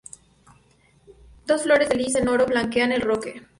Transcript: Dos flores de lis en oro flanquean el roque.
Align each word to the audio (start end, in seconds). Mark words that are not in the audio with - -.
Dos 1.45 1.61
flores 1.61 1.89
de 1.89 1.95
lis 1.95 2.15
en 2.15 2.27
oro 2.27 2.47
flanquean 2.47 2.91
el 2.91 3.01
roque. 3.01 3.43